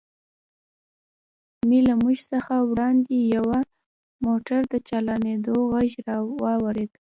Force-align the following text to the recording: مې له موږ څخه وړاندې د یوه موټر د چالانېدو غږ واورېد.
مې 1.67 1.79
له 1.87 1.93
موږ 2.01 2.17
څخه 2.31 2.53
وړاندې 2.69 3.05
د 3.09 3.13
یوه 3.35 3.59
موټر 4.25 4.59
د 4.71 4.73
چالانېدو 4.87 5.53
غږ 5.71 5.93
واورېد. 6.43 6.91